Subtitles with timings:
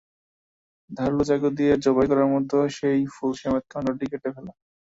[0.89, 4.51] ধারালো চাকু দিয়ে জবাই করার মতো সেই ফুলসমেত কাণ্ডটি কেটে ফেলা।